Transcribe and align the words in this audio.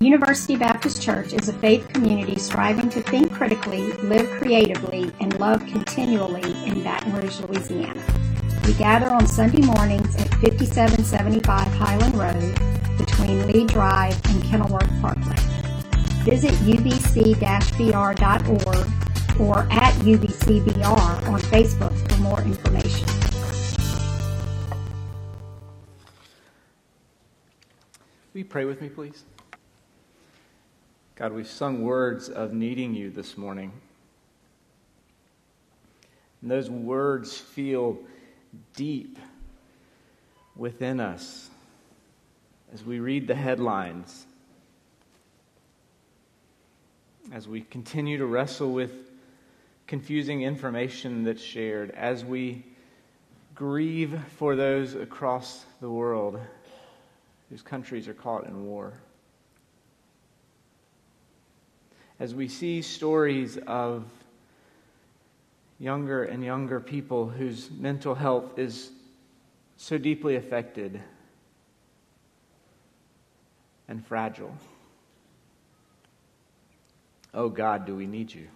University 0.00 0.56
Baptist 0.56 1.02
Church 1.02 1.34
is 1.34 1.50
a 1.50 1.52
faith 1.52 1.86
community 1.92 2.38
striving 2.38 2.88
to 2.88 3.02
think 3.02 3.30
critically, 3.30 3.92
live 3.98 4.30
creatively, 4.30 5.12
and 5.20 5.38
love 5.38 5.60
continually 5.66 6.54
in 6.64 6.82
Baton 6.82 7.12
Rouge, 7.12 7.38
Louisiana. 7.40 8.02
We 8.64 8.72
gather 8.74 9.10
on 9.10 9.26
Sunday 9.26 9.60
mornings 9.60 10.16
at 10.16 10.30
5775 10.36 11.66
Highland 11.74 12.14
Road 12.14 12.96
between 12.96 13.46
Lee 13.46 13.66
Drive 13.66 14.18
and 14.30 14.42
Kenilworth 14.44 14.88
Parkway. 15.02 15.36
Visit 16.24 16.52
ubc-br.org 16.52 18.20
or 19.38 19.58
at 19.70 19.94
ubcbr 19.96 21.28
on 21.28 21.40
Facebook 21.40 22.10
for 22.10 22.22
more 22.22 22.40
information. 22.40 23.06
Will 28.32 28.38
you 28.38 28.44
pray 28.46 28.64
with 28.64 28.80
me, 28.80 28.88
please? 28.88 29.24
God, 31.20 31.34
we've 31.34 31.46
sung 31.46 31.82
words 31.82 32.30
of 32.30 32.54
needing 32.54 32.94
you 32.94 33.10
this 33.10 33.36
morning. 33.36 33.72
And 36.40 36.50
those 36.50 36.70
words 36.70 37.36
feel 37.36 37.98
deep 38.74 39.18
within 40.56 40.98
us 40.98 41.50
as 42.72 42.82
we 42.82 43.00
read 43.00 43.26
the 43.26 43.34
headlines, 43.34 44.24
as 47.30 47.46
we 47.46 47.60
continue 47.60 48.16
to 48.16 48.24
wrestle 48.24 48.72
with 48.72 49.10
confusing 49.86 50.40
information 50.40 51.24
that's 51.24 51.42
shared, 51.42 51.90
as 51.90 52.24
we 52.24 52.64
grieve 53.54 54.18
for 54.38 54.56
those 54.56 54.94
across 54.94 55.66
the 55.82 55.90
world 55.90 56.40
whose 57.50 57.60
countries 57.60 58.08
are 58.08 58.14
caught 58.14 58.46
in 58.46 58.64
war. 58.64 58.94
As 62.20 62.34
we 62.34 62.48
see 62.48 62.82
stories 62.82 63.56
of 63.66 64.04
younger 65.78 66.22
and 66.22 66.44
younger 66.44 66.78
people 66.78 67.30
whose 67.30 67.70
mental 67.70 68.14
health 68.14 68.58
is 68.58 68.90
so 69.78 69.96
deeply 69.96 70.36
affected 70.36 71.00
and 73.88 74.06
fragile. 74.06 74.54
Oh 77.32 77.48
God, 77.48 77.86
do 77.86 77.96
we 77.96 78.06
need 78.06 78.34
you? 78.34 78.48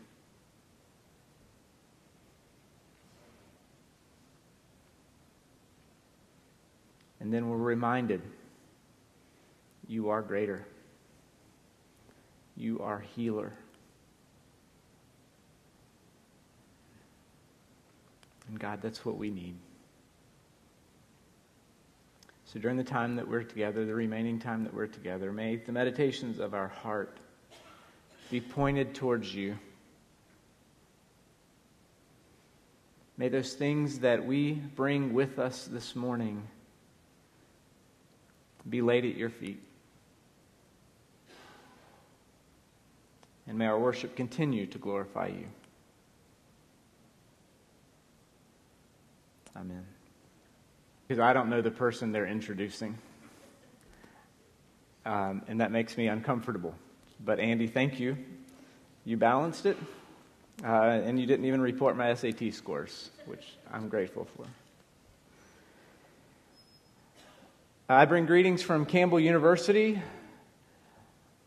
And 7.19 7.33
then 7.33 7.49
we're 7.49 7.57
reminded 7.57 8.21
you 9.89 10.11
are 10.11 10.21
greater. 10.21 10.67
You 12.57 12.81
are 12.81 13.01
healer. 13.01 13.53
And 18.49 18.59
God, 18.59 18.81
that's 18.83 19.05
what 19.05 19.17
we 19.17 19.31
need. 19.31 19.57
So 22.47 22.61
during 22.61 22.77
the 22.77 22.85
time 22.85 23.17
that 23.17 23.27
we're 23.27 23.43
together, 23.43 23.85
the 23.85 23.95
remaining 23.95 24.39
time 24.39 24.63
that 24.65 24.73
we're 24.73 24.87
together, 24.87 25.33
may 25.33 25.57
the 25.57 25.73
meditations 25.73 26.39
of 26.39 26.55
our 26.55 26.69
heart 26.69 27.19
be 28.31 28.41
pointed 28.41 28.95
towards 28.95 29.35
you. 29.35 29.59
May 33.17 33.29
those 33.29 33.55
things 33.55 34.01
that 34.01 34.25
we 34.25 34.53
bring 34.53 35.15
with 35.15 35.39
us 35.39 35.65
this 35.65 35.97
morning 35.97 36.47
be 38.69 38.83
laid 38.83 39.05
at 39.05 39.17
your 39.17 39.31
feet. 39.31 39.63
And 43.47 43.59
may 43.59 43.67
our 43.67 43.79
worship 43.79 44.17
continue 44.17 44.67
to 44.67 44.79
glorify 44.79 45.29
you. 45.29 45.47
Amen. 49.57 49.85
Because 51.07 51.21
I 51.21 51.33
don't 51.33 51.51
know 51.51 51.61
the 51.61 51.71
person 51.71 52.13
they're 52.13 52.27
introducing. 52.27 52.99
Um, 55.05 55.43
and 55.49 55.61
that 55.61 55.71
makes 55.71 55.97
me 55.97 56.09
uncomfortable. 56.09 56.75
But 57.25 57.39
Andy, 57.39 57.67
thank 57.67 58.01
you. 58.01 58.17
You 59.05 59.19
balanced 59.19 59.67
it, 59.67 59.77
uh, 60.65 60.67
and 60.67 61.21
you 61.21 61.27
didn't 61.27 61.45
even 61.45 61.61
report 61.61 61.97
my 61.97 62.15
SAT 62.15 62.55
scores, 62.55 63.11
which 63.27 63.45
I'm 63.71 63.89
grateful 63.89 64.27
for. 64.37 64.47
I 67.87 68.07
bring 68.07 68.25
greetings 68.25 68.63
from 68.63 68.87
Campbell 68.87 69.21
University, 69.21 70.01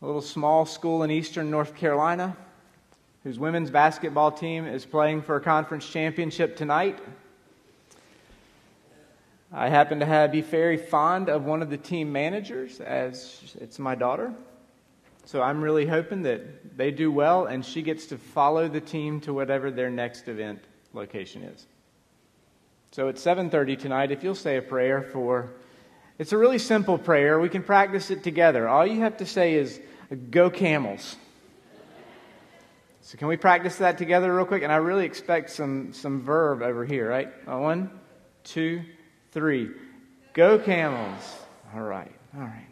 a 0.00 0.06
little 0.06 0.22
small 0.22 0.64
school 0.64 1.02
in 1.02 1.10
eastern 1.10 1.50
North 1.50 1.74
Carolina, 1.74 2.36
whose 3.24 3.38
women's 3.38 3.70
basketball 3.70 4.30
team 4.30 4.64
is 4.64 4.86
playing 4.86 5.22
for 5.22 5.36
a 5.36 5.40
conference 5.40 5.88
championship 5.88 6.56
tonight. 6.56 6.98
I 9.52 9.68
happen 9.68 9.98
to 10.00 10.06
have, 10.06 10.30
be 10.30 10.40
very 10.40 10.76
fond 10.76 11.28
of 11.28 11.44
one 11.44 11.62
of 11.62 11.70
the 11.70 11.76
team 11.76 12.12
managers, 12.12 12.80
as 12.80 13.56
it's 13.60 13.78
my 13.78 13.94
daughter. 13.94 14.32
So 15.24 15.42
I'm 15.42 15.60
really 15.60 15.86
hoping 15.86 16.22
that 16.22 16.76
they 16.76 16.90
do 16.90 17.10
well 17.10 17.46
and 17.46 17.64
she 17.64 17.82
gets 17.82 18.06
to 18.06 18.18
follow 18.18 18.68
the 18.68 18.80
team 18.80 19.20
to 19.22 19.34
whatever 19.34 19.70
their 19.70 19.90
next 19.90 20.28
event 20.28 20.62
location 20.92 21.42
is. 21.42 21.66
So 22.92 23.08
at 23.08 23.16
7:30 23.16 23.78
tonight, 23.78 24.10
if 24.10 24.22
you'll 24.22 24.34
say 24.34 24.56
a 24.56 24.62
prayer 24.62 25.02
for 25.02 25.50
it's 26.18 26.32
a 26.32 26.38
really 26.38 26.58
simple 26.58 26.98
prayer. 26.98 27.38
We 27.38 27.48
can 27.48 27.62
practice 27.62 28.10
it 28.10 28.24
together. 28.24 28.68
All 28.68 28.84
you 28.84 29.00
have 29.02 29.18
to 29.18 29.26
say 29.26 29.54
is 29.54 29.80
go 30.16 30.50
camels. 30.50 31.16
So 33.02 33.16
can 33.16 33.28
we 33.28 33.36
practice 33.36 33.76
that 33.76 33.96
together 33.96 34.34
real 34.34 34.44
quick? 34.44 34.62
And 34.62 34.72
I 34.72 34.76
really 34.76 35.06
expect 35.06 35.50
some 35.50 35.92
some 35.92 36.22
verb 36.22 36.62
over 36.62 36.84
here, 36.84 37.08
right? 37.08 37.28
One, 37.46 37.90
two, 38.44 38.82
three. 39.32 39.70
Go 40.34 40.58
camels. 40.58 41.22
All 41.74 41.82
right, 41.82 42.12
all 42.34 42.42
right. 42.42 42.66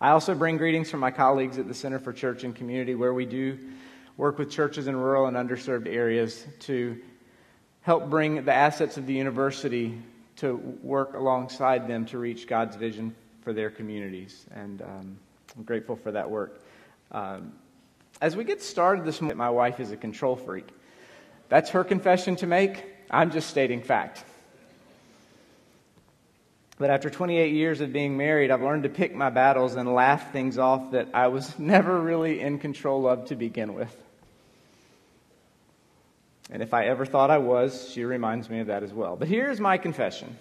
I 0.00 0.10
also 0.10 0.34
bring 0.34 0.56
greetings 0.56 0.90
from 0.90 1.00
my 1.00 1.10
colleagues 1.10 1.58
at 1.58 1.68
the 1.68 1.74
Center 1.74 1.98
for 1.98 2.12
Church 2.12 2.44
and 2.44 2.54
Community, 2.54 2.94
where 2.94 3.14
we 3.14 3.24
do 3.24 3.58
work 4.16 4.38
with 4.38 4.50
churches 4.50 4.86
in 4.86 4.96
rural 4.96 5.26
and 5.26 5.36
underserved 5.36 5.86
areas 5.86 6.44
to 6.60 6.98
help 7.82 8.10
bring 8.10 8.44
the 8.44 8.52
assets 8.52 8.96
of 8.96 9.06
the 9.06 9.12
university 9.12 10.00
to 10.36 10.56
work 10.82 11.14
alongside 11.14 11.86
them 11.86 12.04
to 12.06 12.18
reach 12.18 12.46
God's 12.46 12.76
vision 12.76 13.14
for 13.42 13.52
their 13.52 13.70
communities. 13.70 14.44
And 14.54 14.82
um, 14.82 15.18
I'm 15.56 15.64
grateful 15.64 15.96
for 15.96 16.12
that 16.12 16.30
work. 16.30 16.62
Um, 17.10 17.52
as 18.20 18.36
we 18.36 18.44
get 18.44 18.62
started 18.62 19.04
this 19.04 19.20
morning, 19.20 19.36
my 19.36 19.50
wife 19.50 19.80
is 19.80 19.90
a 19.90 19.96
control 19.96 20.36
freak. 20.36 20.68
That's 21.48 21.70
her 21.70 21.84
confession 21.84 22.36
to 22.36 22.46
make. 22.46 22.84
I'm 23.10 23.30
just 23.30 23.50
stating 23.50 23.82
fact. 23.82 24.24
But 26.78 26.90
after 26.90 27.10
28 27.10 27.52
years 27.52 27.80
of 27.80 27.92
being 27.92 28.16
married, 28.16 28.50
I've 28.50 28.62
learned 28.62 28.84
to 28.84 28.88
pick 28.88 29.14
my 29.14 29.30
battles 29.30 29.76
and 29.76 29.92
laugh 29.92 30.32
things 30.32 30.58
off 30.58 30.92
that 30.92 31.08
I 31.12 31.28
was 31.28 31.58
never 31.58 32.00
really 32.00 32.40
in 32.40 32.58
control 32.58 33.06
of 33.06 33.26
to 33.26 33.36
begin 33.36 33.74
with. 33.74 33.94
And 36.50 36.62
if 36.62 36.74
I 36.74 36.86
ever 36.86 37.06
thought 37.06 37.30
I 37.30 37.38
was, 37.38 37.90
she 37.90 38.04
reminds 38.04 38.50
me 38.50 38.60
of 38.60 38.66
that 38.66 38.82
as 38.82 38.92
well. 38.92 39.16
But 39.16 39.28
here's 39.28 39.60
my 39.60 39.78
confession. 39.78 40.36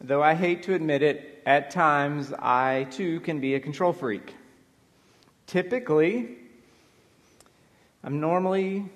Though 0.00 0.22
I 0.22 0.34
hate 0.34 0.64
to 0.64 0.74
admit 0.74 1.02
it, 1.02 1.42
at 1.46 1.70
times 1.70 2.32
I 2.32 2.86
too 2.90 3.20
can 3.20 3.40
be 3.40 3.54
a 3.54 3.60
control 3.60 3.92
freak. 3.92 4.34
Typically, 5.46 6.36
I'm 8.04 8.20
normally 8.20 8.90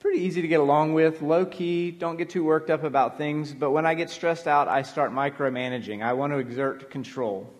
pretty 0.00 0.20
easy 0.20 0.42
to 0.42 0.48
get 0.48 0.60
along 0.60 0.92
with, 0.92 1.22
low 1.22 1.46
key, 1.46 1.90
don't 1.90 2.16
get 2.16 2.28
too 2.28 2.44
worked 2.44 2.68
up 2.68 2.84
about 2.84 3.16
things, 3.16 3.54
but 3.54 3.70
when 3.70 3.86
I 3.86 3.94
get 3.94 4.10
stressed 4.10 4.46
out, 4.46 4.68
I 4.68 4.82
start 4.82 5.12
micromanaging. 5.12 6.02
I 6.02 6.12
want 6.12 6.32
to 6.32 6.38
exert 6.38 6.90
control. 6.90 7.50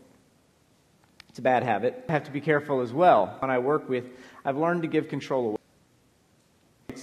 It's 1.30 1.38
a 1.38 1.42
bad 1.42 1.62
habit. 1.62 2.04
I 2.08 2.12
have 2.12 2.24
to 2.24 2.30
be 2.30 2.40
careful 2.40 2.80
as 2.80 2.92
well. 2.92 3.36
When 3.38 3.50
I 3.50 3.58
work 3.58 3.88
with, 3.88 4.04
I've 4.44 4.58
learned 4.58 4.82
to 4.82 4.88
give 4.88 5.08
control 5.08 5.48
away 5.48 5.56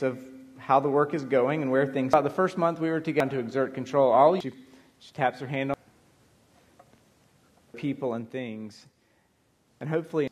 of 0.03 0.23
how 0.57 0.79
the 0.79 0.89
work 0.89 1.13
is 1.13 1.23
going 1.25 1.61
and 1.61 1.71
where 1.71 1.85
things 1.85 2.13
are. 2.13 2.21
The 2.21 2.29
first 2.29 2.57
month 2.57 2.79
we 2.79 2.89
were 2.89 3.01
together 3.01 3.31
to 3.31 3.39
exert 3.39 3.73
control, 3.73 4.11
all 4.11 4.39
she, 4.39 4.51
she 5.01 5.11
taps 5.11 5.41
her 5.41 5.47
hand 5.47 5.71
on 5.71 5.77
people 7.75 8.13
and 8.13 8.31
things, 8.31 8.85
and 9.81 9.89
hopefully 9.89 10.29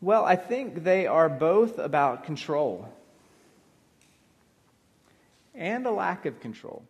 well, 0.00 0.24
I 0.24 0.36
think 0.36 0.84
they 0.84 1.06
are 1.06 1.28
both 1.28 1.78
about 1.78 2.24
control 2.24 2.88
and 5.54 5.86
a 5.86 5.90
lack 5.90 6.26
of 6.26 6.38
control. 6.40 6.84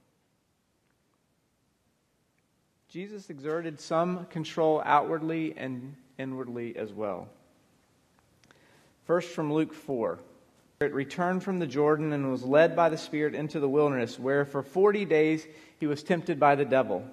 Jesus 2.89 3.31
exerted 3.31 3.81
some 3.81 4.27
control 4.27 4.83
outwardly 4.85 5.55
and 5.57 5.95
inwardly 6.19 6.77
as 6.77 6.93
well. 6.93 7.29
First, 9.05 9.31
from 9.31 9.53
Luke 9.53 9.73
4. 9.73 10.19
Returned 10.79 11.43
from 11.43 11.59
the 11.59 11.67
Jordan 11.67 12.13
and 12.13 12.31
was 12.31 12.43
led 12.43 12.77
by 12.77 12.89
the 12.89 12.99
Spirit 12.99 13.35
into 13.35 13.61
the 13.61 13.69
wilderness, 13.69 14.19
where 14.19 14.45
for 14.45 14.63
40 14.63 15.05
days 15.07 15.47
he 15.81 15.87
was 15.87 16.03
tempted 16.03 16.39
by 16.39 16.55
the 16.55 16.65
devil. 16.65 17.05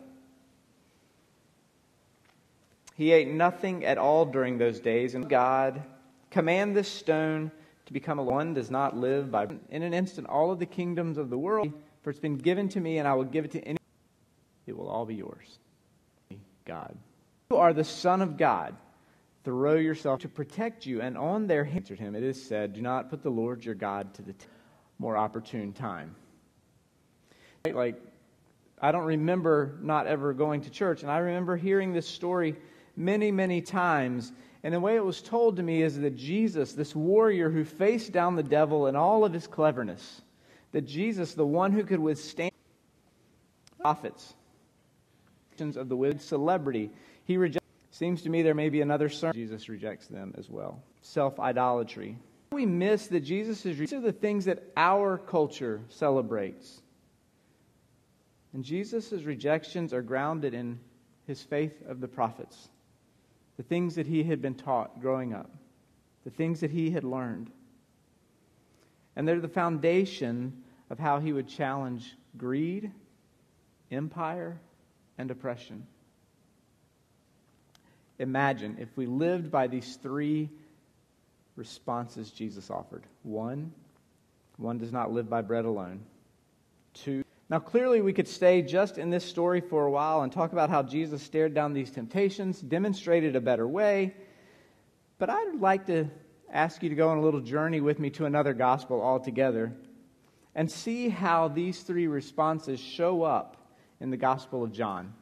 He 2.96 3.12
ate 3.12 3.30
nothing 3.30 3.86
at 3.86 3.98
all 3.98 4.26
during 4.26 4.58
those 4.58 4.80
days, 4.80 5.16
and 5.16 5.30
God 5.30 5.82
command 6.30 6.76
this 6.76 6.90
stone 6.90 7.52
to 7.86 7.94
become 7.94 8.20
a 8.20 8.24
one 8.24 8.54
does 8.54 8.72
not 8.72 8.98
live 8.98 9.32
by 9.32 9.48
in 9.70 9.84
an 9.84 9.94
instant 9.94 10.28
all 10.28 10.52
of 10.52 10.60
the 10.60 10.66
kingdoms 10.66 11.18
of 11.18 11.30
the 11.30 11.38
world 11.38 11.72
for 12.02 12.10
it's 12.10 12.20
been 12.20 12.38
given 12.38 12.70
to 12.70 12.80
me 12.80 12.98
and 12.98 13.08
I 13.08 13.14
will 13.14 13.24
give 13.24 13.46
it 13.46 13.52
to 13.52 13.62
any 13.62 13.78
it 14.66 14.78
will 14.78 14.90
all 14.90 15.06
be 15.06 15.16
yours. 15.16 15.60
God. 16.66 16.98
You 17.52 17.58
are 17.58 17.74
the 17.74 17.84
son 17.84 18.22
of 18.22 18.38
God 18.38 18.76
throw 19.44 19.76
yourself 19.76 20.22
to 20.22 20.30
protect 20.30 20.86
you 20.86 21.02
and 21.02 21.18
on 21.18 21.48
their 21.48 21.64
hands 21.64 21.78
answered 21.78 22.00
him 22.00 22.16
it 22.16 22.24
is 22.24 22.42
said 22.42 22.74
do 22.74 22.82
not 22.82 23.10
put 23.10 23.22
the 23.22 23.30
Lord 23.30 23.64
your 23.64 23.76
God 23.76 24.14
to 24.16 24.22
the 24.22 24.34
t- 24.34 24.46
more 25.00 25.18
opportune 25.18 25.74
time 25.74 26.16
like 27.66 28.00
I 28.82 28.92
don't 28.92 29.06
remember 29.06 29.78
not 29.82 30.08
ever 30.08 30.34
going 30.34 30.62
to 30.62 30.70
church 30.70 31.02
and 31.04 31.12
I 31.12 31.18
remember 31.18 31.58
hearing 31.58 31.94
this 31.94 32.08
story 32.08 32.56
many 32.96 33.32
many 33.32 33.62
times 33.62 34.32
and 34.64 34.74
the 34.74 34.80
way 34.80 34.96
it 34.96 35.04
was 35.04 35.22
told 35.22 35.58
to 35.58 35.64
me 35.64 35.82
is 35.82 36.00
that 36.00 36.16
Jesus, 36.16 36.72
this 36.72 36.96
warrior 36.96 37.50
who 37.50 37.66
faced 37.66 38.14
down 38.14 38.38
the 38.38 38.44
devil 38.44 38.88
in 38.88 38.96
all 38.96 39.26
of 39.26 39.34
his 39.34 39.46
cleverness, 39.46 40.22
that 40.72 40.84
Jesus, 40.84 41.34
the 41.34 41.46
one 41.46 41.74
who 41.74 41.84
could 41.84 42.00
withstand 42.00 42.52
prophets 43.82 44.34
of 45.60 45.90
the 45.90 45.96
wicked 45.96 46.22
celebrity, 46.22 46.90
he 47.26 47.38
rejects. 47.38 47.63
Seems 47.94 48.24
to 48.24 48.30
me 48.32 48.42
there 48.42 48.56
may 48.56 48.70
be 48.70 48.82
another 48.82 49.08
sermon. 49.08 49.36
Jesus 49.36 49.70
rejects 49.70 50.08
them 50.08 50.34
as 50.36 50.50
well. 50.50 50.82
Self 51.04 51.40
idolatry. 51.40 52.18
We 52.52 52.66
miss 52.66 53.06
that 53.08 53.20
Jesus 53.20 53.64
is. 53.68 53.78
These 53.78 53.94
are 53.94 54.02
the 54.02 54.12
things 54.12 54.46
that 54.46 54.64
our 54.76 55.20
culture 55.20 55.80
celebrates. 55.90 56.82
And 58.52 58.64
Jesus' 58.64 59.12
rejections 59.12 59.94
are 59.94 60.02
grounded 60.02 60.56
in 60.56 60.80
his 61.28 61.44
faith 61.44 61.84
of 61.88 62.02
the 62.02 62.08
prophets 62.08 62.70
the 63.58 63.64
things 63.64 63.94
that 63.94 64.08
he 64.08 64.24
had 64.24 64.42
been 64.42 64.56
taught 64.56 65.00
growing 65.00 65.32
up, 65.32 65.52
the 66.24 66.32
things 66.32 66.62
that 66.62 66.72
he 66.72 66.90
had 66.90 67.04
learned. 67.04 67.52
And 69.16 69.28
they're 69.28 69.40
the 69.40 69.48
foundation 69.48 70.64
of 70.90 70.98
how 70.98 71.20
he 71.20 71.32
would 71.32 71.48
challenge 71.48 72.16
greed, 72.36 72.92
empire, 73.92 74.60
and 75.20 75.30
oppression. 75.30 75.86
Imagine 78.20 78.78
if 78.80 78.96
we 78.96 79.06
lived 79.06 79.52
by 79.52 79.68
these 79.68 79.96
three 79.96 80.50
responses 81.56 82.32
Jesus 82.32 82.70
offered. 82.70 83.04
One, 83.24 83.72
one 84.58 84.78
does 84.78 84.92
not 84.92 85.12
live 85.12 85.30
by 85.30 85.42
bread 85.42 85.66
alone. 85.66 86.02
Two, 86.94 87.24
now, 87.50 87.60
clearly, 87.60 88.02
we 88.02 88.14
could 88.14 88.28
stay 88.28 88.62
just 88.62 88.98
in 88.98 89.10
this 89.10 89.24
story 89.24 89.62
for 89.62 89.86
a 89.86 89.92
while 89.92 90.22
and 90.22 90.32
talk 90.32 90.54
about 90.54 90.70
how 90.70 90.82
Jesus 90.82 91.22
stared 91.22 91.54
down 91.54 91.74
these 91.74 91.92
temptations, 91.92 92.60
demonstrated 92.60 93.36
a 93.36 93.42
better 93.42 93.68
way. 93.68 94.16
But 95.20 95.30
I'd 95.30 95.60
like 95.60 95.86
to 95.88 96.10
ask 96.52 96.82
you 96.82 96.90
to 96.90 96.96
go 96.96 97.10
on 97.10 97.18
a 97.18 97.22
little 97.22 97.42
journey 97.42 97.82
with 97.82 98.00
me 98.00 98.10
to 98.12 98.26
another 98.26 98.54
gospel 98.54 99.02
altogether 99.02 99.74
and 100.56 100.72
see 100.72 101.10
how 101.10 101.48
these 101.48 101.82
three 101.82 102.08
responses 102.08 102.80
show 102.80 103.24
up 103.24 103.58
in 104.00 104.10
the 104.10 104.18
Gospel 104.18 104.64
of 104.64 104.72
John. 104.72 105.14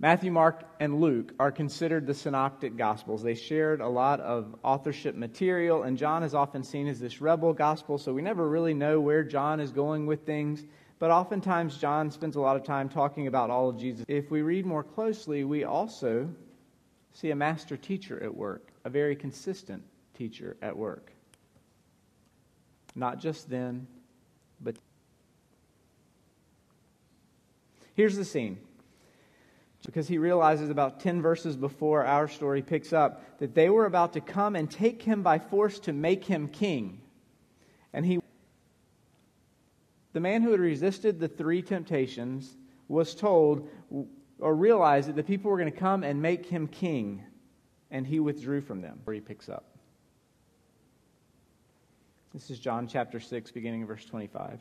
Matthew, 0.00 0.30
Mark, 0.30 0.62
and 0.78 1.00
Luke 1.00 1.32
are 1.40 1.50
considered 1.50 2.06
the 2.06 2.14
synoptic 2.14 2.76
gospels. 2.76 3.20
They 3.20 3.34
shared 3.34 3.80
a 3.80 3.88
lot 3.88 4.20
of 4.20 4.54
authorship 4.62 5.16
material, 5.16 5.82
and 5.82 5.98
John 5.98 6.22
is 6.22 6.34
often 6.34 6.62
seen 6.62 6.86
as 6.86 7.00
this 7.00 7.20
rebel 7.20 7.52
gospel, 7.52 7.98
so 7.98 8.14
we 8.14 8.22
never 8.22 8.48
really 8.48 8.74
know 8.74 9.00
where 9.00 9.24
John 9.24 9.58
is 9.58 9.72
going 9.72 10.06
with 10.06 10.24
things. 10.24 10.64
But 11.00 11.10
oftentimes, 11.10 11.78
John 11.78 12.12
spends 12.12 12.36
a 12.36 12.40
lot 12.40 12.54
of 12.54 12.62
time 12.62 12.88
talking 12.88 13.26
about 13.26 13.50
all 13.50 13.68
of 13.68 13.76
Jesus. 13.78 14.04
If 14.06 14.30
we 14.30 14.42
read 14.42 14.64
more 14.64 14.84
closely, 14.84 15.42
we 15.42 15.64
also 15.64 16.30
see 17.12 17.32
a 17.32 17.36
master 17.36 17.76
teacher 17.76 18.22
at 18.22 18.32
work, 18.32 18.70
a 18.84 18.90
very 18.90 19.16
consistent 19.16 19.82
teacher 20.14 20.56
at 20.62 20.76
work. 20.76 21.12
Not 22.94 23.18
just 23.18 23.50
then, 23.50 23.88
but. 24.60 24.76
Here's 27.94 28.16
the 28.16 28.24
scene 28.24 28.58
because 29.86 30.08
he 30.08 30.18
realizes 30.18 30.70
about 30.70 31.00
10 31.00 31.22
verses 31.22 31.56
before 31.56 32.04
our 32.04 32.28
story 32.28 32.62
picks 32.62 32.92
up 32.92 33.38
that 33.38 33.54
they 33.54 33.70
were 33.70 33.86
about 33.86 34.12
to 34.12 34.20
come 34.20 34.56
and 34.56 34.70
take 34.70 35.02
him 35.02 35.22
by 35.22 35.38
force 35.38 35.78
to 35.80 35.92
make 35.92 36.24
him 36.24 36.48
king. 36.48 37.00
And 37.92 38.04
he 38.04 38.20
the 40.12 40.20
man 40.20 40.42
who 40.42 40.50
had 40.50 40.60
resisted 40.60 41.20
the 41.20 41.28
three 41.28 41.62
temptations 41.62 42.56
was 42.88 43.14
told 43.14 43.68
or 44.40 44.54
realized 44.54 45.08
that 45.08 45.16
the 45.16 45.22
people 45.22 45.50
were 45.50 45.58
going 45.58 45.70
to 45.70 45.78
come 45.78 46.02
and 46.02 46.20
make 46.20 46.46
him 46.46 46.66
king, 46.66 47.22
and 47.90 48.06
he 48.06 48.18
withdrew 48.18 48.60
from 48.60 48.80
them. 48.80 49.00
Where 49.04 49.14
he 49.14 49.20
picks 49.20 49.48
up. 49.48 49.64
This 52.32 52.50
is 52.50 52.58
John 52.58 52.86
chapter 52.88 53.20
6, 53.20 53.50
beginning 53.52 53.82
of 53.82 53.88
verse 53.88 54.04
25. 54.04 54.60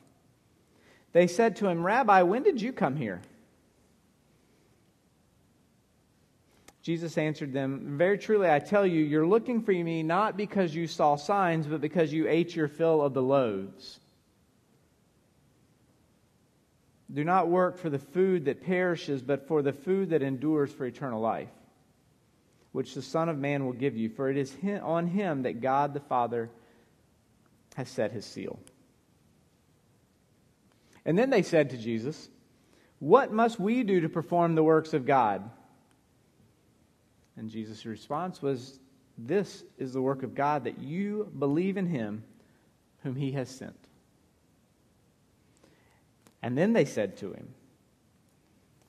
They 1.13 1.27
said 1.27 1.55
to 1.57 1.67
him, 1.67 1.83
Rabbi, 1.83 2.21
when 2.23 2.43
did 2.43 2.61
you 2.61 2.73
come 2.73 2.95
here? 2.95 3.21
Jesus 6.87 7.17
answered 7.17 7.51
them, 7.51 7.97
Very 7.97 8.17
truly, 8.17 8.49
I 8.49 8.59
tell 8.59 8.87
you, 8.87 9.03
you're 9.03 9.27
looking 9.27 9.61
for 9.61 9.73
me 9.73 10.03
not 10.03 10.37
because 10.37 10.73
you 10.73 10.87
saw 10.87 11.17
signs, 11.17 11.67
but 11.67 11.81
because 11.81 12.13
you 12.13 12.29
ate 12.29 12.55
your 12.55 12.69
fill 12.69 13.01
of 13.01 13.13
the 13.13 13.21
loaves. 13.21 13.99
Do 17.13 17.25
not 17.25 17.49
work 17.49 17.77
for 17.77 17.89
the 17.89 17.99
food 17.99 18.45
that 18.45 18.63
perishes, 18.63 19.21
but 19.21 19.49
for 19.49 19.61
the 19.61 19.73
food 19.73 20.11
that 20.11 20.21
endures 20.21 20.71
for 20.71 20.85
eternal 20.85 21.19
life, 21.19 21.49
which 22.71 22.93
the 22.93 23.01
Son 23.01 23.27
of 23.27 23.37
Man 23.37 23.65
will 23.65 23.73
give 23.73 23.97
you, 23.97 24.07
for 24.07 24.29
it 24.29 24.37
is 24.37 24.55
on 24.81 25.07
him 25.07 25.41
that 25.41 25.59
God 25.59 25.93
the 25.93 25.99
Father 25.99 26.49
has 27.75 27.89
set 27.89 28.13
his 28.13 28.25
seal. 28.25 28.59
And 31.03 31.17
then 31.17 31.31
they 31.31 31.41
said 31.41 31.71
to 31.71 31.77
Jesus, 31.77 32.29
What 32.99 33.33
must 33.33 33.59
we 33.59 33.83
do 33.83 33.99
to 33.99 34.07
perform 34.07 34.55
the 34.55 34.63
works 34.63 34.93
of 34.93 35.05
God? 35.05 35.51
And 37.37 37.49
Jesus' 37.49 37.85
response 37.85 38.41
was, 38.41 38.79
This 39.17 39.63
is 39.77 39.93
the 39.93 40.01
work 40.01 40.23
of 40.23 40.35
God, 40.35 40.63
that 40.63 40.79
you 40.79 41.31
believe 41.37 41.77
in 41.77 41.85
him 41.85 42.23
whom 43.03 43.15
he 43.15 43.31
has 43.33 43.49
sent. 43.49 43.77
And 46.41 46.57
then 46.57 46.73
they 46.73 46.85
said 46.85 47.17
to 47.17 47.31
him, 47.31 47.47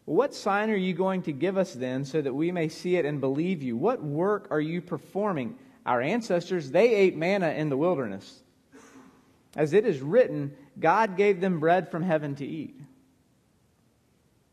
What 0.07 0.35
sign 0.35 0.71
are 0.71 0.77
you 0.77 0.95
going 0.95 1.23
to 1.23 1.33
give 1.33 1.59
us 1.59 1.75
then, 1.75 2.05
so 2.05 2.23
that 2.23 2.35
we 2.35 2.51
may 2.51 2.69
see 2.69 2.97
it 2.97 3.05
and 3.05 3.21
believe 3.21 3.63
you? 3.63 3.77
What 3.77 4.03
work 4.03 4.49
are 4.51 4.61
you 4.61 4.81
performing? 4.81 5.57
Our 5.85 6.01
ancestors, 6.01 6.71
they 6.71 6.95
ate 6.95 7.17
manna 7.17 7.51
in 7.51 7.69
the 7.69 7.77
wilderness. 7.77 8.43
As 9.57 9.73
it 9.73 9.87
is 9.87 10.01
written, 10.01 10.55
God 10.79 11.17
gave 11.17 11.41
them 11.41 11.61
bread 11.61 11.91
from 11.91 12.03
heaven 12.03 12.35
to 12.37 12.47
eat. 12.47 12.79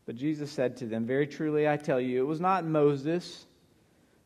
But 0.06 0.16
Jesus 0.16 0.50
said 0.50 0.76
to 0.78 0.86
them, 0.86 1.06
Very 1.06 1.26
truly 1.26 1.68
I 1.68 1.76
tell 1.76 2.00
you, 2.00 2.22
it 2.22 2.26
was 2.26 2.40
not 2.40 2.64
Moses 2.64 3.46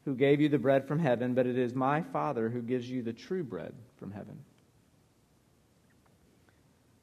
who 0.05 0.15
gave 0.15 0.41
you 0.41 0.49
the 0.49 0.59
bread 0.59 0.87
from 0.87 0.99
heaven, 0.99 1.35
but 1.35 1.47
it 1.47 1.59
is 1.59 1.75
my 1.75 2.03
Father 2.03 2.49
who 2.49 2.63
gives 2.63 2.89
you 2.89 3.03
the 3.03 3.13
true 3.13 3.45
bread 3.45 3.75
from 3.99 4.11
heaven. 4.11 4.39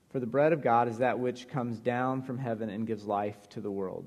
For 0.10 0.20
the 0.20 0.26
bread 0.26 0.54
of 0.54 0.64
God 0.64 0.88
is 0.88 0.98
that 1.00 1.20
which 1.20 1.48
comes 1.48 1.80
down 1.80 2.24
from 2.24 2.38
heaven 2.38 2.70
and 2.70 2.88
gives 2.88 3.06
life 3.06 3.38
to 3.50 3.62
the 3.62 3.72
world. 3.72 4.06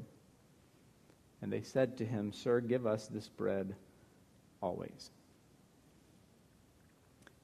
And 1.43 1.53
they 1.53 1.63
said 1.63 1.99
to 1.99 2.05
him, 2.05 2.33
Sir, 2.33 2.61
give 2.61 2.87
us 2.87 3.07
this 3.07 3.29
bread 3.29 3.75
always. 4.61 5.11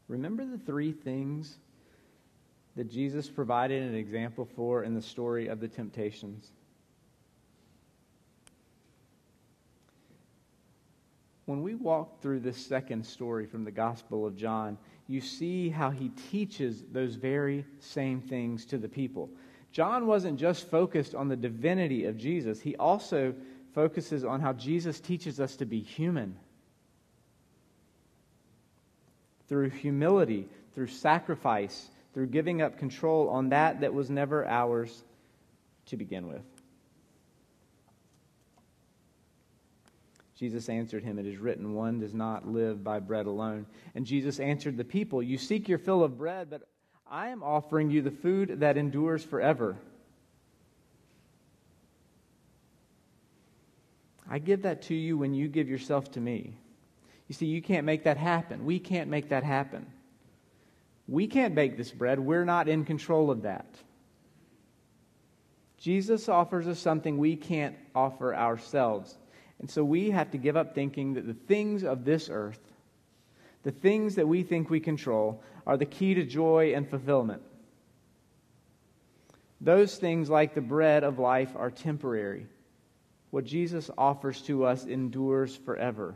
Remember 0.09 0.45
the 0.45 0.59
three 0.59 0.93
things 0.93 1.57
that 2.77 2.91
Jesus 2.91 3.29
provided 3.29 3.83
an 3.83 3.95
example 3.95 4.49
for 4.57 4.83
in 4.83 4.95
the 4.95 5.03
story 5.03 5.49
of 5.49 5.61
the 5.61 5.69
temptations? 5.69 6.51
When 11.47 11.63
we 11.63 11.75
walk 11.75 12.21
through 12.21 12.41
this 12.41 12.57
second 12.57 13.07
story 13.07 13.47
from 13.47 13.65
the 13.65 13.71
Gospel 13.71 14.27
of 14.27 14.37
John, 14.37 14.77
you 15.07 15.21
see 15.21 15.71
how 15.71 15.91
he 15.91 16.09
teaches 16.31 16.83
those 16.93 17.15
very 17.15 17.65
same 17.79 18.21
things 18.21 18.67
to 18.67 18.79
the 18.79 18.89
people. 18.89 19.31
John 19.71 20.07
wasn't 20.07 20.41
just 20.41 20.69
focused 20.69 21.15
on 21.15 21.29
the 21.29 21.37
divinity 21.37 22.05
of 22.07 22.17
Jesus, 22.17 22.61
he 22.61 22.77
also 22.77 23.33
focuses 23.75 24.25
on 24.25 24.41
how 24.41 24.53
Jesus 24.55 25.01
teaches 25.01 25.39
us 25.39 25.57
to 25.57 25.67
be 25.67 25.81
human. 25.81 26.37
Through 29.49 29.71
humility, 29.71 30.49
through 30.75 30.89
sacrifice, 30.89 31.91
through 32.13 32.29
giving 32.29 32.63
up 32.63 32.79
control 32.79 33.29
on 33.29 33.51
that 33.51 33.83
that 33.83 33.95
was 33.95 34.11
never 34.11 34.45
ours 34.47 35.05
to 35.87 35.97
begin 35.97 36.27
with. 36.27 36.43
Jesus 40.39 40.69
answered 40.69 41.03
him, 41.03 41.19
It 41.19 41.27
is 41.27 41.39
written, 41.39 41.75
one 41.75 41.99
does 41.99 42.15
not 42.15 42.47
live 42.47 42.85
by 42.85 43.01
bread 43.01 43.27
alone. 43.27 43.67
And 43.95 44.05
Jesus 44.05 44.39
answered 44.39 44.77
the 44.77 44.85
people, 44.85 45.23
You 45.23 45.39
seek 45.39 45.69
your 45.69 45.79
fill 45.79 46.05
of 46.05 46.19
bread, 46.19 46.51
but 46.51 46.69
I 47.11 47.29
am 47.29 47.43
offering 47.43 47.91
you 47.91 48.03
the 48.03 48.11
food 48.11 48.61
that 48.61 48.77
endures 48.77 49.25
forever. 49.25 49.77
I 54.29 54.39
give 54.39 54.63
that 54.63 54.83
to 54.83 54.95
you 54.95 55.17
when 55.17 55.33
you 55.33 55.49
give 55.49 55.69
yourself 55.69 56.11
to 56.13 56.21
me. 56.21 56.53
You 57.29 57.35
see, 57.35 57.47
you 57.47 57.63
can't 57.63 57.87
make 57.87 58.05
that 58.05 58.17
happen. 58.17 58.65
We 58.65 58.79
can't 58.79 59.09
make 59.09 59.31
that 59.31 59.45
happen. 59.45 59.87
We 61.09 61.29
can't 61.29 61.55
bake 61.55 61.77
this 61.77 61.93
bread. 61.93 62.19
We're 62.19 62.45
not 62.45 62.69
in 62.69 62.85
control 62.85 63.31
of 63.31 63.43
that. 63.43 63.67
Jesus 65.79 66.29
offers 66.29 66.67
us 66.67 66.79
something 66.79 67.19
we 67.19 67.37
can't 67.37 67.77
offer 67.95 68.35
ourselves. 68.35 69.17
And 69.61 69.71
so 69.71 69.85
we 69.85 70.11
have 70.11 70.31
to 70.33 70.39
give 70.39 70.57
up 70.57 70.75
thinking 70.75 71.15
that 71.15 71.27
the 71.27 71.35
things 71.35 71.83
of 71.83 72.05
this 72.05 72.29
earth, 72.31 72.61
the 73.63 73.71
things 73.71 74.17
that 74.17 74.29
we 74.29 74.43
think 74.43 74.69
we 74.69 74.81
control, 74.81 75.43
are 75.67 75.77
the 75.77 75.87
key 75.87 76.15
to 76.15 76.25
joy 76.25 76.75
and 76.75 76.89
fulfillment. 76.89 77.43
Those 79.61 79.97
things, 79.97 80.29
like 80.29 80.55
the 80.55 80.61
bread 80.61 81.03
of 81.03 81.19
life, 81.19 81.53
are 81.57 81.71
temporary. 81.71 82.47
What 83.31 83.45
Jesus 83.45 83.91
offers 83.97 84.43
to 84.43 84.65
us 84.65 84.85
endures 84.85 85.57
forever. 85.57 86.15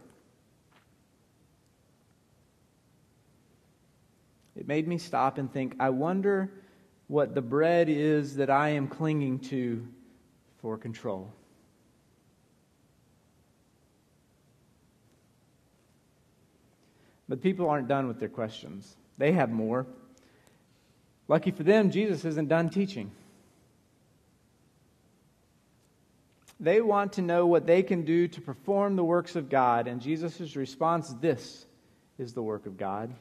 It 4.55 4.69
made 4.69 4.87
me 4.87 4.99
stop 4.99 5.39
and 5.39 5.51
think 5.51 5.75
I 5.81 5.91
wonder 5.91 6.53
what 7.09 7.35
the 7.35 7.43
bread 7.43 7.89
is 7.89 8.37
that 8.37 8.51
I 8.51 8.71
am 8.71 8.87
clinging 8.87 9.39
to 9.41 9.87
for 10.59 10.77
control. 10.77 11.33
But 17.31 17.41
people 17.41 17.71
aren't 17.71 17.87
done 17.87 18.09
with 18.09 18.19
their 18.19 18.29
questions. 18.29 18.97
They 19.17 19.31
have 19.31 19.51
more. 19.51 19.87
Lucky 21.29 21.53
for 21.53 21.63
them, 21.63 21.93
Jesus 21.93 22.25
isn't 22.25 22.49
done 22.49 22.71
teaching. 22.71 23.13
They 26.59 26.81
want 26.81 27.13
to 27.15 27.23
know 27.23 27.47
what 27.47 27.69
they 27.69 27.85
can 27.85 28.05
do 28.05 28.27
to 28.27 28.41
perform 28.41 28.97
the 28.97 29.05
works 29.05 29.37
of 29.37 29.49
God, 29.49 29.87
and 29.87 30.01
Jesus' 30.01 30.57
response 30.57 31.15
this 31.21 31.67
is 32.19 32.33
the 32.35 32.43
work 32.43 32.67
of 32.67 32.77
God 32.77 33.15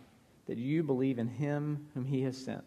that 0.47 0.57
you 0.57 0.81
believe 0.81 1.19
in 1.19 1.27
him 1.27 1.85
whom 1.93 2.03
he 2.03 2.23
has 2.23 2.35
sent. 2.35 2.63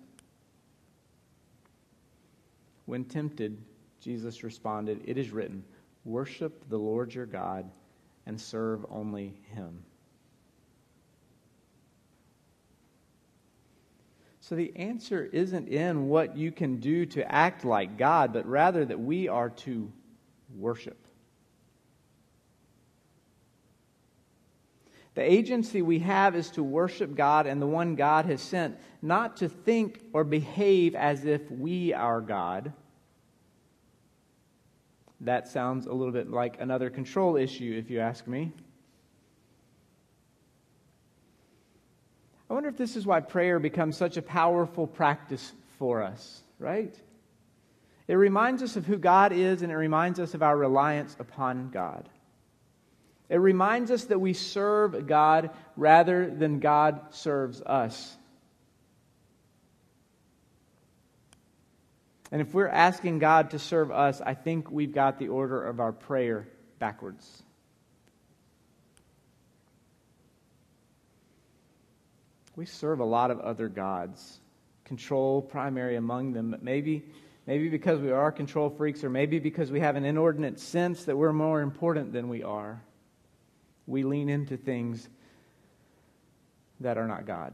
When 2.86 3.04
tempted, 3.04 3.60
Jesus 4.00 4.44
responded, 4.44 5.00
It 5.06 5.18
is 5.18 5.30
written, 5.30 5.64
Worship 6.04 6.68
the 6.68 6.78
Lord 6.78 7.12
your 7.12 7.26
God 7.26 7.68
and 8.26 8.40
serve 8.40 8.86
only 8.88 9.34
him. 9.52 9.82
So 14.52 14.56
the 14.56 14.76
answer 14.76 15.30
isn't 15.32 15.68
in 15.68 16.10
what 16.10 16.36
you 16.36 16.52
can 16.52 16.76
do 16.76 17.06
to 17.06 17.32
act 17.32 17.64
like 17.64 17.96
God, 17.96 18.34
but 18.34 18.46
rather 18.46 18.84
that 18.84 19.00
we 19.00 19.26
are 19.26 19.48
to 19.48 19.90
worship. 20.54 20.98
The 25.14 25.22
agency 25.22 25.80
we 25.80 26.00
have 26.00 26.36
is 26.36 26.50
to 26.50 26.62
worship 26.62 27.14
God 27.14 27.46
and 27.46 27.62
the 27.62 27.66
one 27.66 27.94
God 27.94 28.26
has 28.26 28.42
sent, 28.42 28.76
not 29.00 29.38
to 29.38 29.48
think 29.48 30.02
or 30.12 30.22
behave 30.22 30.94
as 30.94 31.24
if 31.24 31.50
we 31.50 31.94
are 31.94 32.20
God. 32.20 32.74
That 35.22 35.48
sounds 35.48 35.86
a 35.86 35.94
little 35.94 36.12
bit 36.12 36.30
like 36.30 36.60
another 36.60 36.90
control 36.90 37.38
issue, 37.38 37.74
if 37.82 37.90
you 37.90 38.00
ask 38.00 38.26
me. 38.26 38.52
I 42.52 42.54
wonder 42.54 42.68
if 42.68 42.76
this 42.76 42.96
is 42.96 43.06
why 43.06 43.20
prayer 43.20 43.58
becomes 43.58 43.96
such 43.96 44.18
a 44.18 44.22
powerful 44.22 44.86
practice 44.86 45.54
for 45.78 46.02
us, 46.02 46.42
right? 46.58 46.94
It 48.06 48.16
reminds 48.16 48.62
us 48.62 48.76
of 48.76 48.84
who 48.84 48.98
God 48.98 49.32
is 49.32 49.62
and 49.62 49.72
it 49.72 49.76
reminds 49.76 50.20
us 50.20 50.34
of 50.34 50.42
our 50.42 50.54
reliance 50.54 51.16
upon 51.18 51.70
God. 51.70 52.10
It 53.30 53.36
reminds 53.36 53.90
us 53.90 54.04
that 54.04 54.20
we 54.20 54.34
serve 54.34 55.06
God 55.06 55.48
rather 55.78 56.28
than 56.28 56.60
God 56.60 57.00
serves 57.14 57.62
us. 57.62 58.14
And 62.30 62.42
if 62.42 62.52
we're 62.52 62.68
asking 62.68 63.18
God 63.18 63.52
to 63.52 63.58
serve 63.58 63.90
us, 63.90 64.20
I 64.20 64.34
think 64.34 64.70
we've 64.70 64.92
got 64.92 65.18
the 65.18 65.28
order 65.28 65.64
of 65.64 65.80
our 65.80 65.92
prayer 65.92 66.46
backwards. 66.78 67.44
We 72.56 72.66
serve 72.66 73.00
a 73.00 73.04
lot 73.04 73.30
of 73.30 73.40
other 73.40 73.68
gods, 73.68 74.40
control 74.84 75.42
primary 75.42 75.96
among 75.96 76.32
them, 76.32 76.50
but 76.50 76.62
maybe 76.62 77.04
maybe 77.46 77.68
because 77.68 78.00
we 78.00 78.12
are 78.12 78.30
control 78.30 78.70
freaks 78.70 79.02
or 79.02 79.10
maybe 79.10 79.38
because 79.38 79.72
we 79.72 79.80
have 79.80 79.96
an 79.96 80.04
inordinate 80.04 80.60
sense 80.60 81.04
that 81.04 81.16
we're 81.16 81.32
more 81.32 81.60
important 81.60 82.12
than 82.12 82.28
we 82.28 82.42
are 82.42 82.80
we 83.86 84.02
lean 84.02 84.28
into 84.28 84.56
things 84.56 85.08
that 86.80 86.98
are 86.98 87.06
not 87.06 87.26
God. 87.26 87.52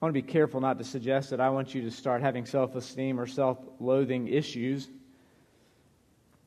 I 0.00 0.06
want 0.06 0.14
to 0.14 0.22
be 0.22 0.26
careful 0.26 0.60
not 0.60 0.78
to 0.78 0.84
suggest 0.84 1.30
that 1.30 1.40
I 1.40 1.50
want 1.50 1.74
you 1.74 1.82
to 1.82 1.90
start 1.90 2.22
having 2.22 2.46
self 2.46 2.74
esteem 2.74 3.20
or 3.20 3.26
self 3.26 3.58
loathing 3.80 4.28
issues. 4.28 4.88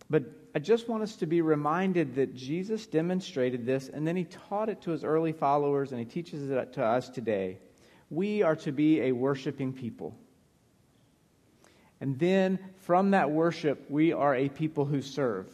But 0.09 0.23
I 0.55 0.59
just 0.59 0.87
want 0.87 1.01
us 1.01 1.15
to 1.17 1.25
be 1.25 1.41
reminded 1.41 2.15
that 2.15 2.35
Jesus 2.35 2.85
demonstrated 2.85 3.65
this 3.65 3.89
and 3.89 4.07
then 4.07 4.15
he 4.15 4.25
taught 4.25 4.69
it 4.69 4.81
to 4.81 4.91
his 4.91 5.03
early 5.03 5.31
followers 5.31 5.91
and 5.91 5.99
he 5.99 6.05
teaches 6.05 6.49
it 6.49 6.73
to 6.73 6.85
us 6.85 7.09
today. 7.09 7.57
We 8.11 8.43
are 8.43 8.55
to 8.57 8.71
be 8.71 9.01
a 9.01 9.11
worshiping 9.13 9.73
people. 9.73 10.15
And 11.99 12.19
then 12.19 12.59
from 12.75 13.11
that 13.11 13.31
worship, 13.31 13.85
we 13.89 14.13
are 14.13 14.35
a 14.35 14.49
people 14.49 14.85
who 14.85 15.01
serve. 15.01 15.47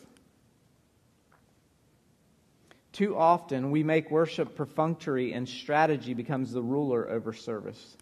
Too 2.92 3.16
often, 3.16 3.72
we 3.72 3.84
make 3.84 4.12
worship 4.12 4.56
perfunctory 4.56 5.32
and 5.32 5.48
strategy 5.48 6.14
becomes 6.14 6.52
the 6.52 6.62
ruler 6.62 7.10
over 7.10 7.32
service. 7.32 7.96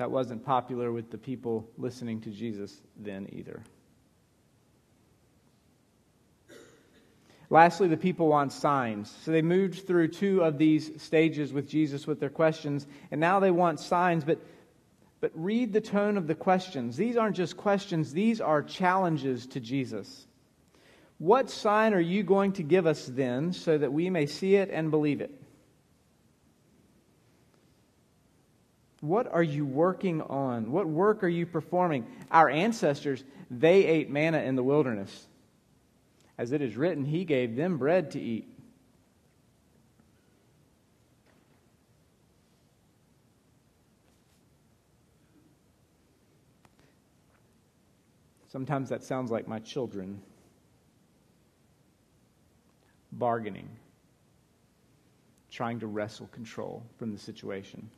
That 0.00 0.10
wasn't 0.10 0.42
popular 0.42 0.92
with 0.92 1.10
the 1.10 1.18
people 1.18 1.68
listening 1.76 2.22
to 2.22 2.30
Jesus 2.30 2.80
then 2.96 3.28
either. 3.32 3.62
Lastly, 7.50 7.86
the 7.86 7.98
people 7.98 8.28
want 8.28 8.50
signs. 8.50 9.14
So 9.22 9.30
they 9.30 9.42
moved 9.42 9.86
through 9.86 10.08
two 10.08 10.42
of 10.42 10.56
these 10.56 11.02
stages 11.02 11.52
with 11.52 11.68
Jesus 11.68 12.06
with 12.06 12.18
their 12.18 12.30
questions, 12.30 12.86
and 13.10 13.20
now 13.20 13.40
they 13.40 13.50
want 13.50 13.78
signs. 13.78 14.24
But, 14.24 14.38
but 15.20 15.32
read 15.34 15.74
the 15.74 15.82
tone 15.82 16.16
of 16.16 16.26
the 16.26 16.34
questions. 16.34 16.96
These 16.96 17.18
aren't 17.18 17.36
just 17.36 17.58
questions, 17.58 18.14
these 18.14 18.40
are 18.40 18.62
challenges 18.62 19.46
to 19.48 19.60
Jesus. 19.60 20.26
What 21.18 21.50
sign 21.50 21.92
are 21.92 22.00
you 22.00 22.22
going 22.22 22.52
to 22.52 22.62
give 22.62 22.86
us 22.86 23.04
then 23.04 23.52
so 23.52 23.76
that 23.76 23.92
we 23.92 24.08
may 24.08 24.24
see 24.24 24.54
it 24.54 24.70
and 24.72 24.90
believe 24.90 25.20
it? 25.20 25.30
What 29.00 29.32
are 29.32 29.42
you 29.42 29.64
working 29.64 30.20
on? 30.22 30.70
What 30.70 30.86
work 30.86 31.24
are 31.24 31.28
you 31.28 31.46
performing? 31.46 32.06
Our 32.30 32.50
ancestors, 32.50 33.24
they 33.50 33.86
ate 33.86 34.10
manna 34.10 34.38
in 34.40 34.56
the 34.56 34.62
wilderness. 34.62 35.26
As 36.36 36.52
it 36.52 36.60
is 36.60 36.76
written, 36.76 37.04
He 37.04 37.24
gave 37.24 37.56
them 37.56 37.78
bread 37.78 38.10
to 38.12 38.20
eat. 38.20 38.46
Sometimes 48.48 48.88
that 48.88 49.04
sounds 49.04 49.30
like 49.30 49.46
my 49.46 49.60
children 49.60 50.20
bargaining, 53.12 53.68
trying 55.50 55.78
to 55.80 55.86
wrestle 55.86 56.26
control 56.28 56.82
from 56.98 57.12
the 57.12 57.18
situation. 57.18 57.88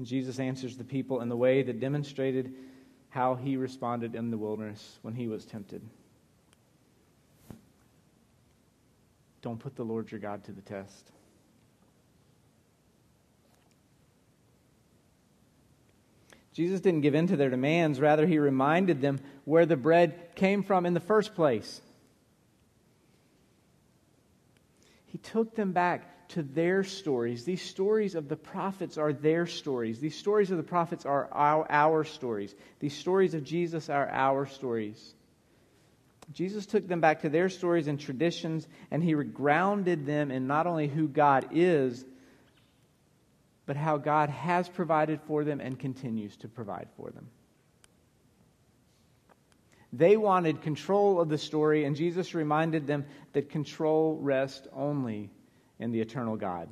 And 0.00 0.06
Jesus 0.06 0.38
answers 0.38 0.78
the 0.78 0.84
people 0.84 1.20
in 1.20 1.28
the 1.28 1.36
way 1.36 1.62
that 1.62 1.78
demonstrated 1.78 2.54
how 3.10 3.34
he 3.34 3.58
responded 3.58 4.14
in 4.14 4.30
the 4.30 4.38
wilderness 4.38 4.98
when 5.02 5.12
he 5.12 5.28
was 5.28 5.44
tempted. 5.44 5.82
Don't 9.42 9.58
put 9.58 9.76
the 9.76 9.84
Lord 9.84 10.10
your 10.10 10.18
God 10.18 10.42
to 10.44 10.52
the 10.52 10.62
test. 10.62 11.10
Jesus 16.54 16.80
didn't 16.80 17.02
give 17.02 17.14
in 17.14 17.26
to 17.26 17.36
their 17.36 17.50
demands. 17.50 18.00
Rather, 18.00 18.26
he 18.26 18.38
reminded 18.38 19.02
them 19.02 19.20
where 19.44 19.66
the 19.66 19.76
bread 19.76 20.34
came 20.34 20.62
from 20.62 20.86
in 20.86 20.94
the 20.94 21.00
first 21.00 21.34
place. 21.34 21.82
He 25.04 25.18
took 25.18 25.56
them 25.56 25.72
back 25.72 26.19
to 26.30 26.42
their 26.42 26.84
stories. 26.84 27.44
These 27.44 27.62
stories 27.62 28.14
of 28.14 28.28
the 28.28 28.36
prophets 28.36 28.98
are 28.98 29.12
their 29.12 29.46
stories. 29.46 30.00
These 30.00 30.16
stories 30.16 30.50
of 30.50 30.56
the 30.56 30.62
prophets 30.62 31.06
are 31.06 31.28
our, 31.32 31.66
our 31.70 32.04
stories. 32.04 32.54
These 32.78 32.96
stories 32.96 33.34
of 33.34 33.44
Jesus 33.44 33.88
are 33.88 34.08
our 34.08 34.46
stories. 34.46 35.14
Jesus 36.32 36.66
took 36.66 36.86
them 36.86 37.00
back 37.00 37.22
to 37.22 37.28
their 37.28 37.48
stories 37.48 37.88
and 37.88 37.98
traditions, 37.98 38.68
and 38.90 39.02
he 39.02 39.12
grounded 39.12 40.06
them 40.06 40.30
in 40.30 40.46
not 40.46 40.66
only 40.66 40.86
who 40.86 41.08
God 41.08 41.48
is, 41.52 42.04
but 43.66 43.76
how 43.76 43.96
God 43.98 44.30
has 44.30 44.68
provided 44.68 45.20
for 45.22 45.44
them 45.44 45.60
and 45.60 45.78
continues 45.78 46.36
to 46.38 46.48
provide 46.48 46.88
for 46.96 47.10
them. 47.10 47.28
They 49.92 50.16
wanted 50.16 50.62
control 50.62 51.20
of 51.20 51.28
the 51.28 51.38
story, 51.38 51.84
and 51.84 51.96
Jesus 51.96 52.34
reminded 52.34 52.86
them 52.86 53.06
that 53.32 53.50
control 53.50 54.16
rests 54.20 54.68
only 54.72 55.30
in 55.80 55.90
the 55.90 56.00
eternal 56.00 56.36
God. 56.36 56.68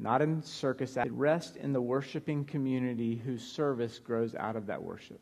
Not 0.00 0.22
in 0.22 0.42
circus, 0.42 0.96
it 0.96 1.12
rest 1.12 1.56
in 1.56 1.72
the 1.72 1.80
worshiping 1.80 2.44
community 2.44 3.14
whose 3.16 3.42
service 3.42 3.98
grows 3.98 4.34
out 4.34 4.56
of 4.56 4.66
that 4.66 4.82
worship. 4.82 5.20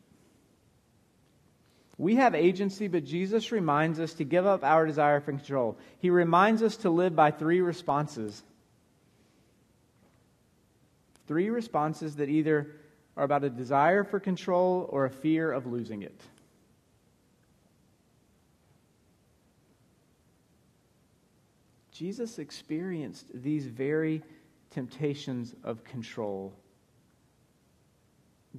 We 1.99 2.17
have 2.17 2.35
agency, 2.35 2.88
but 2.88 3.05
Jesus 3.05 3.53
reminds 3.53 4.00
us 4.00 4.12
to 4.15 4.25
give 4.25 4.47
up 4.47 4.65
our 4.65 4.87
desire 4.87 5.21
for 5.21 5.33
control. 5.33 5.79
He 5.99 6.11
reminds 6.11 6.62
us 6.62 6.76
to 6.79 6.91
live 6.91 7.17
by 7.17 7.31
three 7.31 7.62
responses. 7.62 8.43
Three 11.26 11.49
responses 11.49 12.17
that 12.17 12.29
either 12.29 12.71
are 13.17 13.25
about 13.25 13.45
a 13.45 13.50
desire 13.50 14.05
for 14.05 14.21
control 14.21 14.87
or 14.91 15.07
a 15.07 15.11
fear 15.11 15.50
of 15.50 15.67
losing 15.67 16.03
it. 16.03 16.21
Jesus 21.97 22.38
experienced 22.38 23.26
these 23.33 23.65
very 23.67 24.23
temptations 24.71 25.55
of 25.65 25.83
control. 25.83 26.53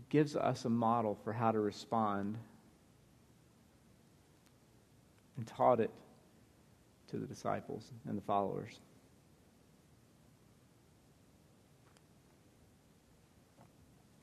Gives 0.10 0.36
us 0.36 0.66
a 0.66 0.70
model 0.70 1.16
for 1.24 1.34
how 1.34 1.52
to 1.52 1.60
respond 1.60 2.38
and 5.38 5.46
taught 5.46 5.80
it 5.80 5.92
to 7.10 7.18
the 7.18 7.28
disciples 7.28 7.92
and 8.08 8.18
the 8.18 8.22
followers. 8.22 8.80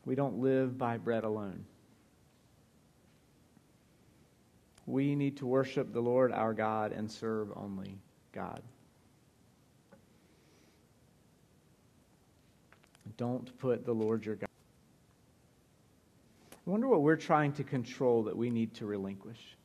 We 0.04 0.16
don't 0.16 0.38
live 0.38 0.76
by 0.76 0.96
bread 0.96 1.22
alone. 1.22 1.64
We 4.86 5.14
need 5.14 5.36
to 5.36 5.46
worship 5.46 5.92
the 5.92 6.00
Lord 6.00 6.32
our 6.32 6.52
God 6.52 6.90
and 6.90 7.10
serve 7.10 7.52
only 7.56 7.96
God. 8.32 8.60
Don't 13.16 13.56
put 13.58 13.84
the 13.84 13.92
Lord 13.92 14.24
your 14.24 14.36
God. 14.36 14.48
I 16.52 16.70
wonder 16.70 16.88
what 16.88 17.02
we're 17.02 17.16
trying 17.16 17.52
to 17.54 17.64
control 17.64 18.24
that 18.24 18.36
we 18.36 18.50
need 18.50 18.74
to 18.74 18.86
relinquish. 18.86 19.56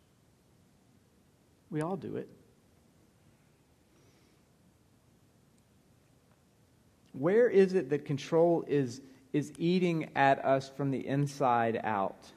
We 1.72 1.82
all 1.82 1.96
do 1.96 2.18
it. 2.18 2.30
Where 7.14 7.50
is 7.50 7.74
it 7.74 7.90
that 7.90 8.06
control 8.06 8.64
is, 8.68 9.02
is 9.34 9.52
eating 9.58 10.10
at 10.16 10.44
us 10.46 10.70
from 10.70 10.92
the 10.92 11.06
inside 11.06 11.80
out? 11.84 12.28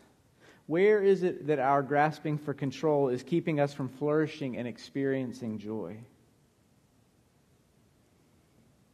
Where 0.66 1.02
is 1.02 1.22
it 1.22 1.46
that 1.48 1.58
our 1.58 1.82
grasping 1.82 2.38
for 2.38 2.54
control 2.54 3.08
is 3.08 3.22
keeping 3.22 3.60
us 3.60 3.74
from 3.74 3.88
flourishing 3.88 4.56
and 4.56 4.66
experiencing 4.66 5.58
joy? 5.58 5.96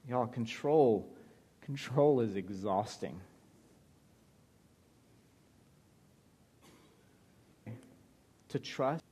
Y'all, 0.08 0.26
control, 0.26 1.08
control 1.68 2.20
is 2.20 2.34
exhausting. 2.34 3.20
To 8.48 8.58
trust 8.58 9.04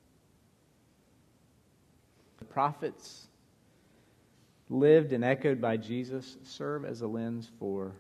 the 2.39 2.47
prophets 2.47 3.27
lived 4.71 5.13
and 5.13 5.23
echoed 5.23 5.61
by 5.61 5.77
Jesus 5.77 6.39
serve 6.45 6.87
as 6.87 7.03
a 7.03 7.07
lens 7.07 7.51
for 7.59 7.93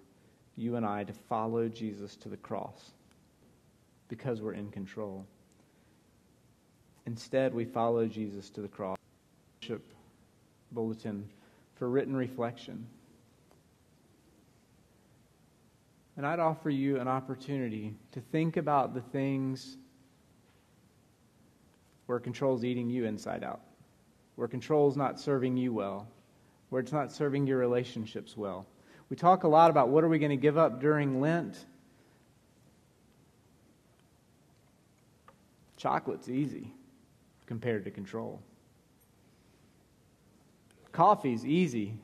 you 0.57 0.77
and 0.77 0.87
I 0.87 1.05
to 1.05 1.13
follow 1.13 1.69
Jesus 1.69 2.17
to 2.17 2.31
the 2.31 2.39
cross 2.39 2.93
because 4.09 4.41
we're 4.41 4.55
in 4.55 4.71
control. 4.71 5.27
Instead, 7.05 7.53
we 7.53 7.67
follow 7.67 8.07
Jesus 8.07 8.49
to 8.51 8.63
the 8.63 8.69
cross. 8.69 8.97
Bulletin 10.73 11.29
for 11.75 11.91
written 11.91 12.17
reflection. 12.17 12.87
And 16.17 16.27
I'd 16.27 16.41
offer 16.41 16.71
you 16.71 16.99
an 16.99 17.09
opportunity 17.09 17.95
to 18.13 18.21
think 18.21 18.57
about 18.57 18.95
the 18.95 19.03
things 19.03 19.77
where 22.07 22.19
control 22.19 22.57
is 22.57 22.65
eating 22.65 22.89
you 22.89 23.05
inside 23.05 23.45
out 23.45 23.61
where 24.37 24.47
control 24.47 24.89
is 24.89 24.97
not 24.97 25.19
serving 25.19 25.57
you 25.57 25.73
well, 25.73 26.07
where 26.69 26.81
it's 26.81 26.93
not 26.93 27.11
serving 27.11 27.47
your 27.47 27.59
relationships 27.59 28.37
well. 28.37 28.67
We 29.09 29.17
talk 29.17 29.45
a 29.45 29.49
lot 29.49 29.71
about 29.71 29.89
what 29.89 30.05
are 30.05 30.09
we 30.09 30.19
going 30.19 30.31
to 30.31 30.37
give 30.37 30.59
up 30.59 30.81
during 30.81 31.21
Lent. 31.21 31.57
Chocolate's 35.77 36.29
easy 36.29 36.73
compared 37.47 37.85
to 37.85 37.91
control. 37.91 38.41
Coffee's 40.93 41.45
easy 41.45 41.99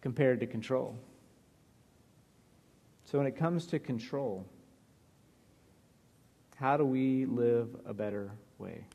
compared 0.00 0.40
to 0.40 0.46
control. 0.46 0.96
So 3.14 3.18
when 3.18 3.28
it 3.28 3.36
comes 3.36 3.66
to 3.66 3.78
control, 3.78 4.44
how 6.56 6.76
do 6.76 6.84
we 6.84 7.26
live 7.26 7.68
a 7.86 7.94
better 7.94 8.32
way? 8.58 8.88